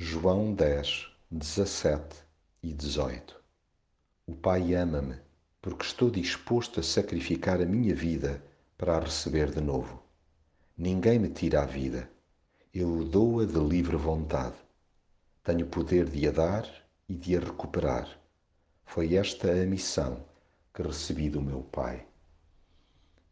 João 0.00 0.54
10, 0.54 1.08
17 1.28 2.18
e 2.62 2.72
18 2.72 3.34
O 4.28 4.36
Pai 4.36 4.72
ama-me 4.72 5.16
porque 5.60 5.84
estou 5.84 6.08
disposto 6.08 6.78
a 6.78 6.84
sacrificar 6.84 7.60
a 7.60 7.66
minha 7.66 7.92
vida 7.96 8.40
para 8.76 8.96
a 8.96 9.00
receber 9.00 9.50
de 9.50 9.60
novo. 9.60 10.00
Ninguém 10.76 11.18
me 11.18 11.28
tira 11.28 11.64
a 11.64 11.66
vida, 11.66 12.08
eu 12.72 13.04
dou-a 13.06 13.44
de 13.44 13.58
livre 13.58 13.96
vontade. 13.96 14.54
Tenho 15.42 15.66
poder 15.66 16.08
de 16.08 16.28
a 16.28 16.30
dar 16.30 16.68
e 17.08 17.16
de 17.16 17.36
a 17.36 17.40
recuperar. 17.40 18.08
Foi 18.84 19.16
esta 19.16 19.50
a 19.50 19.66
missão 19.66 20.24
que 20.72 20.80
recebi 20.80 21.28
do 21.28 21.42
meu 21.42 21.62
Pai. 21.62 22.06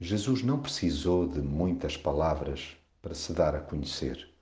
Jesus 0.01 0.43
não 0.43 0.61
precisou 0.61 1.29
de 1.29 1.41
muitas 1.41 1.97
palavras 1.97 2.77
para 3.01 3.15
se 3.15 3.33
dar 3.33 3.55
a 3.55 3.61
conhecer. 3.61 4.36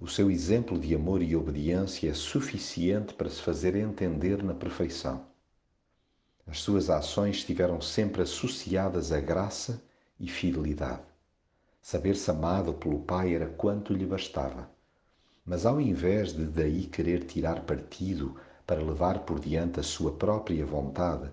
O 0.00 0.08
seu 0.08 0.28
exemplo 0.30 0.78
de 0.78 0.94
amor 0.94 1.22
e 1.22 1.36
obediência 1.36 2.10
é 2.10 2.14
suficiente 2.14 3.14
para 3.14 3.30
se 3.30 3.40
fazer 3.40 3.76
entender 3.76 4.42
na 4.42 4.52
perfeição. 4.52 5.24
As 6.46 6.60
suas 6.60 6.90
ações 6.90 7.36
estiveram 7.36 7.80
sempre 7.80 8.22
associadas 8.22 9.12
a 9.12 9.20
graça 9.20 9.82
e 10.18 10.28
fidelidade. 10.28 11.02
Saber-se 11.80 12.30
amado 12.30 12.74
pelo 12.74 13.00
Pai 13.00 13.34
era 13.34 13.46
quanto 13.46 13.94
lhe 13.94 14.04
bastava. 14.04 14.68
Mas 15.46 15.64
ao 15.64 15.80
invés 15.80 16.32
de 16.32 16.44
daí 16.44 16.86
querer 16.86 17.24
tirar 17.24 17.60
partido 17.64 18.34
para 18.66 18.82
levar 18.82 19.20
por 19.20 19.38
diante 19.38 19.78
a 19.78 19.82
sua 19.82 20.12
própria 20.12 20.66
vontade, 20.66 21.30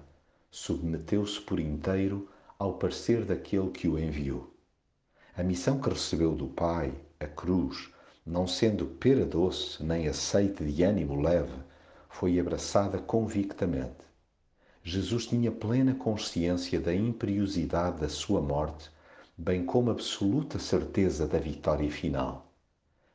submeteu-se 0.52 1.42
por 1.42 1.60
inteiro 1.60 2.30
ao 2.60 2.76
parecer 2.76 3.26
daquele 3.26 3.72
que 3.72 3.88
o 3.88 3.98
enviou. 3.98 4.54
A 5.36 5.42
missão 5.42 5.80
que 5.80 5.90
recebeu 5.90 6.36
do 6.36 6.48
Pai, 6.48 6.94
a 7.20 7.26
cruz, 7.26 7.90
não 8.26 8.46
sendo 8.48 8.86
pera 8.86 9.26
doce 9.26 9.84
nem 9.84 10.08
aceite 10.08 10.64
de 10.64 10.84
ânimo 10.84 11.20
leve, 11.20 11.54
foi 12.10 12.40
abraçada 12.40 13.00
convictamente. 13.00 14.02
Jesus 14.84 15.28
tinha 15.28 15.52
plena 15.52 15.96
consciência 15.96 16.80
da 16.80 16.94
imperiosidade 16.94 18.00
da 18.00 18.10
sua 18.10 18.42
morte, 18.42 18.90
bem 19.38 19.66
como 19.66 19.90
absoluta 19.90 20.60
certeza 20.60 21.28
da 21.28 21.40
vitória 21.40 21.90
final. 21.90 22.52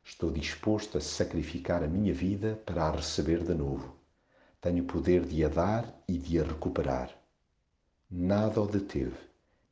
Estou 0.05 0.31
disposto 0.31 0.99
a 0.99 1.01
sacrificar 1.01 1.83
a 1.83 1.89
minha 1.89 2.15
vida 2.15 2.61
para 2.65 2.85
a 2.85 2.91
receber 2.91 3.43
de 3.43 3.55
novo. 3.55 3.95
Tenho 4.61 4.85
poder 4.85 5.25
de 5.25 5.45
a 5.45 5.49
dar 5.49 6.03
e 6.09 6.17
de 6.17 6.41
a 6.41 6.45
recuperar. 6.45 7.11
Nada 8.11 8.61
o 8.61 8.67
deteve, 8.67 9.17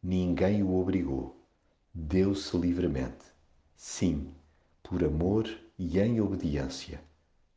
ninguém 0.02 0.62
o 0.62 0.74
obrigou. 0.74 1.36
Deu-se 1.92 2.56
livremente. 2.56 3.24
Sim, 3.76 4.34
por 4.94 5.02
amor 5.02 5.50
e 5.76 5.98
em 5.98 6.20
obediência, 6.20 7.02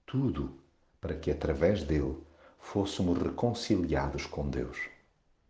tudo 0.07 0.59
para 0.99 1.13
que 1.13 1.29
através 1.29 1.83
dele 1.83 2.17
fôssemos 2.57 3.15
reconciliados 3.21 4.25
com 4.25 4.49
Deus. 4.49 4.79